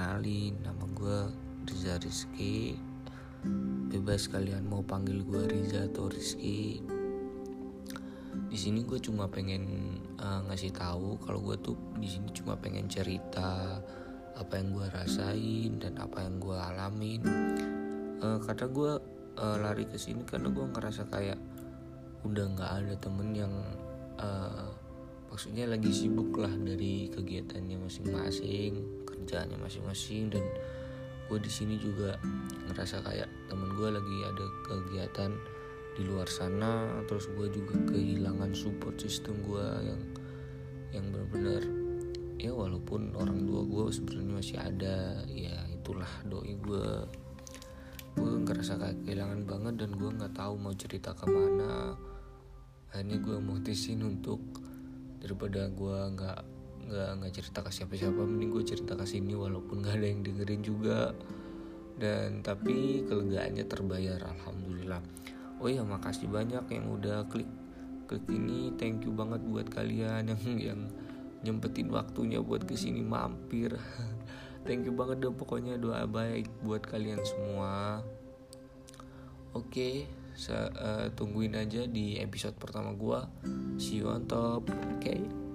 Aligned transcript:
kenalin 0.00 0.56
nama 0.64 0.84
gue 0.96 1.18
Riza 1.68 2.00
Rizky. 2.00 2.72
Bebas 3.92 4.32
kalian 4.32 4.64
mau 4.64 4.80
panggil 4.80 5.20
gue 5.26 5.44
Riza 5.44 5.92
atau 5.92 6.08
Rizky. 6.08 6.80
Di 8.48 8.56
sini 8.56 8.80
gue 8.86 8.96
cuma 8.96 9.28
pengen 9.28 9.96
uh, 10.16 10.40
ngasih 10.48 10.72
tahu 10.72 11.20
kalau 11.20 11.44
gue 11.44 11.56
tuh 11.60 11.76
di 12.00 12.08
sini 12.08 12.32
cuma 12.32 12.56
pengen 12.56 12.88
cerita 12.88 13.82
apa 14.38 14.52
yang 14.56 14.72
gue 14.72 14.86
rasain 14.88 15.76
dan 15.76 16.00
apa 16.00 16.24
yang 16.24 16.40
gue 16.40 16.56
alamin. 16.56 17.22
Uh, 18.24 18.40
karena 18.40 18.66
gue 18.72 18.92
uh, 19.36 19.56
lari 19.60 19.84
ke 19.84 20.00
sini 20.00 20.24
karena 20.24 20.48
gue 20.48 20.64
ngerasa 20.64 21.08
kayak 21.12 21.36
udah 22.24 22.44
nggak 22.56 22.72
ada 22.82 22.94
temen 22.96 23.36
yang 23.36 23.54
uh, 24.16 24.70
maksudnya 25.30 25.64
lagi 25.70 25.94
sibuk 25.94 26.34
lah 26.36 26.50
dari 26.50 27.08
kegiatannya 27.08 27.78
masing-masing 27.80 29.06
kerjaannya 29.06 29.56
masing-masing 29.62 30.28
dan 30.34 30.44
gue 31.30 31.38
di 31.38 31.50
sini 31.50 31.78
juga 31.78 32.18
ngerasa 32.66 33.06
kayak 33.06 33.30
temen 33.46 33.70
gue 33.78 33.88
lagi 33.94 34.16
ada 34.26 34.46
kegiatan 34.66 35.30
di 35.94 36.02
luar 36.02 36.26
sana 36.26 37.02
terus 37.06 37.30
gue 37.30 37.46
juga 37.54 37.78
kehilangan 37.94 38.50
support 38.52 38.98
system 38.98 39.38
gue 39.46 39.66
yang 39.86 40.02
yang 40.90 41.04
benar-benar 41.14 41.62
ya 42.40 42.50
walaupun 42.50 43.14
orang 43.14 43.46
tua 43.46 43.62
gue 43.62 43.84
sebenarnya 43.94 44.32
masih 44.34 44.58
ada 44.58 45.22
ya 45.30 45.54
itulah 45.70 46.10
doi 46.26 46.58
gue 46.58 46.86
gue 48.18 48.32
ngerasa 48.42 48.74
kayak 48.76 48.98
kehilangan 49.06 49.40
banget 49.46 49.74
dan 49.86 49.90
gue 49.94 50.10
nggak 50.10 50.34
tahu 50.34 50.54
mau 50.58 50.74
cerita 50.74 51.14
ke 51.14 51.26
mana. 51.30 51.94
Akhirnya 52.90 53.16
gue 53.22 53.38
mutusin 53.38 54.02
untuk 54.02 54.42
daripada 55.20 55.68
gue 55.68 55.98
nggak 56.16 56.40
nggak 56.90 57.10
nggak 57.22 57.32
cerita 57.36 57.62
ke 57.62 57.70
siapa-siapa 57.70 58.18
mending 58.26 58.50
gue 58.50 58.64
cerita 58.66 58.98
ke 58.98 59.06
sini 59.06 59.36
walaupun 59.36 59.84
nggak 59.84 59.94
ada 60.00 60.06
yang 60.08 60.20
dengerin 60.26 60.62
juga. 60.64 61.14
Dan 62.00 62.40
tapi 62.40 63.04
kelegaannya 63.04 63.68
terbayar 63.68 64.18
alhamdulillah. 64.24 65.04
Oh 65.60 65.68
ya 65.68 65.84
makasih 65.84 66.32
banyak 66.32 66.64
yang 66.72 66.88
udah 66.88 67.28
klik 67.28 67.48
klik 68.08 68.24
ini. 68.32 68.72
Thank 68.80 69.04
you 69.04 69.12
banget 69.12 69.44
buat 69.44 69.68
kalian 69.68 70.32
yang 70.32 70.42
yang 70.56 70.80
nyempetin 71.44 71.92
waktunya 71.92 72.40
buat 72.40 72.64
ke 72.64 72.74
sini 72.74 73.04
mampir. 73.04 73.76
Thank 74.66 74.88
you 74.88 74.92
banget 74.96 75.24
dong 75.24 75.36
pokoknya 75.36 75.76
doa 75.76 76.08
baik 76.08 76.48
buat 76.64 76.84
kalian 76.84 77.20
semua. 77.24 78.00
Oke. 79.52 79.68
okay, 79.68 79.94
uh, 80.48 81.06
tungguin 81.12 81.52
aja 81.58 81.84
di 81.84 82.16
episode 82.16 82.56
pertama 82.56 82.96
gua 82.96 83.28
see 83.76 84.00
you 84.00 84.08
on 84.08 84.24
top 84.24 84.64
oke 84.70 84.96
okay? 84.96 85.49